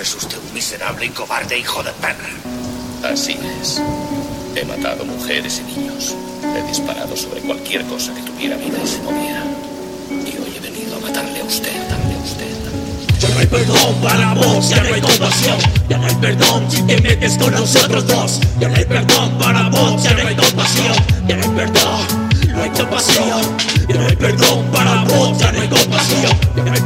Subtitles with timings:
[0.00, 2.28] Es usted un miserable y cobarde hijo de perra.
[3.12, 3.82] Así es.
[4.54, 6.14] He matado mujeres y niños.
[6.56, 9.42] He disparado sobre cualquier cosa que tuviera vida y se moviera.
[10.10, 13.18] Y hoy he venido a matarle a usted, darle a usted.
[13.18, 15.58] Ya no hay perdón para vos, ya no hay compasión.
[15.88, 18.40] Ya no hay perdón si te metes con nosotros dos.
[18.60, 20.94] Ya no hay perdón para vos, ya no hay compasión.
[21.26, 22.00] Ya no hay perdón,
[22.54, 23.56] no hay compasión.
[23.88, 24.77] Ya no hay perdón para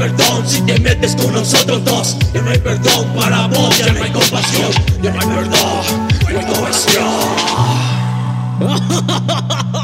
[0.00, 2.16] perdón si te metes con nosotros dos.
[2.32, 4.70] Ya no hay perdón para vos, ya no hay compasión.
[5.02, 5.82] Ya no hay perdón,
[6.32, 7.06] no hay compasión.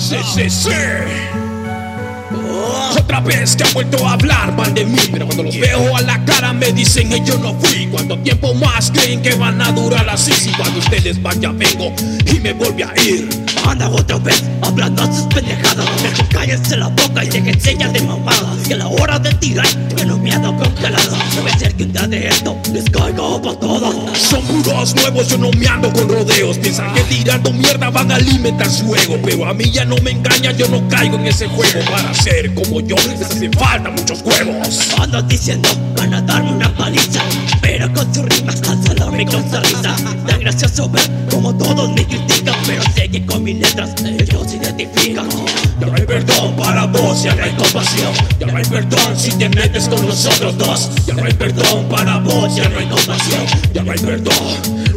[0.00, 0.70] Sí, sí, sí.
[2.98, 6.00] Otra vez que han vuelto a hablar mal de mí Pero cuando los veo a
[6.02, 9.72] la cara me dicen que yo no fui Cuánto tiempo más creen que van a
[9.72, 11.92] durar así Si cuando ustedes van ya vengo
[12.26, 13.28] y me vuelve a ir
[13.66, 15.86] Anda otra vez hablando a sus pendejadas.
[16.02, 19.66] Mejor cállense la boca y déjense ya de mamada Que a la hora de tirar
[19.96, 24.42] tengo miedo congelado Debe ser que un día de esto les caiga para todos Son
[24.42, 26.58] puros nuevos, yo no me ando con rodeos.
[26.58, 29.18] Piensan que tirando mierda van a alimentar su ego.
[29.22, 31.80] Pero a mí ya no me engaña, yo no caigo en ese juego.
[31.90, 34.90] Para ser como yo les hacen falta muchos huevos.
[34.98, 37.22] Ando diciendo van a darme una paliza
[37.60, 38.82] Pero con sus rimas tan
[39.20, 39.94] me causa risa
[40.26, 45.28] Tan gracioso ver como todos me critican Pero sé que con mis letras ellos identifican.
[45.80, 48.12] Ya no hay perdón para vos, ya no hay compasión.
[48.38, 50.90] Ya no hay perdón si te metes con nosotros dos.
[51.06, 53.46] Ya no hay perdón para vos, ya no hay compasión.
[53.72, 54.34] Ya no hay perdón,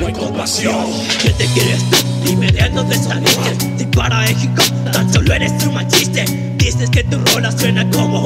[0.00, 0.86] no hay compasión.
[1.22, 1.96] ¿Qué te quieres tú?
[2.24, 3.78] Dime de dónde saliste.
[3.78, 6.24] Si para México tan solo eres un machiste.
[6.58, 8.25] Dices que tu rola suena como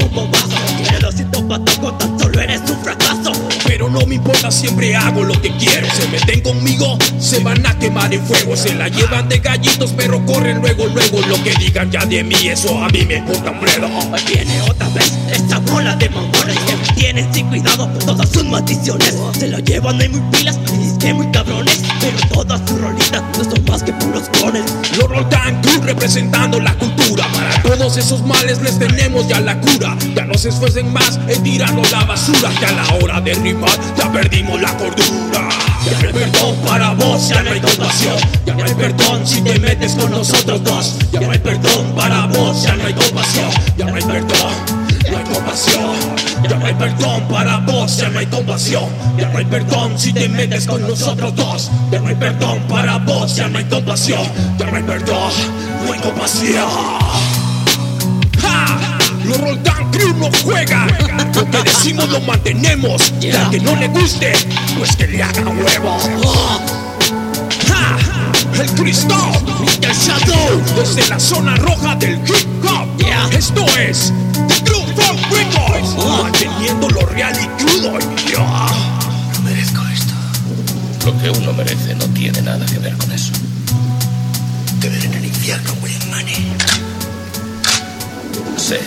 [3.90, 5.86] no me importa, siempre hago lo que quiero.
[5.90, 8.56] Se meten conmigo, se van a quemar en fuego.
[8.56, 11.20] Se la llevan de gallitos, pero corren luego, luego.
[11.28, 13.86] Lo que digan ya de mí, eso a mí me importa un bledo.
[14.12, 19.16] Ahí viene otra vez esta bola de mamones Que tienen sin cuidado todas sus maldiciones.
[19.38, 21.82] Se lo llevan ahí muy pilas, y que muy cabrones.
[22.00, 24.64] Pero todas sus rolitas no son más que puros clones
[25.10, 27.26] Roldán Crew representando la cultura.
[27.32, 29.96] Para todos esos males les tenemos ya la cura.
[30.14, 32.50] Ya no se esfuercen más en tirarnos la basura.
[32.58, 35.48] Que a la hora de rimar ya perdimos la cordura
[35.84, 39.42] Ya no hay perdón para vos, ya no hay compasión Ya no hay perdón si
[39.42, 43.50] te metes con nosotros dos Ya no hay perdón para vos, ya no hay compasión
[43.76, 44.52] Ya no hay perdón,
[45.10, 45.96] no hay compasión
[46.48, 48.84] Ya no hay perdón para vos, ya no hay compasión
[49.18, 52.98] Ya no hay perdón si te metes con nosotros dos Ya no hay perdón para
[52.98, 54.22] vos, ya no hay compasión
[54.58, 55.32] Ya no hay perdón,
[55.86, 57.29] no hay compasión
[61.82, 64.34] Decimos lo mantenemos Y al que no le guste,
[64.76, 65.98] pues que le haga huevo
[67.66, 67.96] ¡Ja!
[68.52, 69.16] El Cristo
[69.60, 69.94] Mr.
[69.94, 74.12] Shadow Desde la zona roja del hip hop Esto es
[74.46, 77.92] The Crew from Records Manteniendo lo real y crudo.
[77.92, 80.12] No merezco esto.
[81.06, 83.32] Lo que uno merece no tiene nada que ver con eso.
[84.82, 86.52] Te veré en el infierno, William Money.
[88.58, 88.80] Sé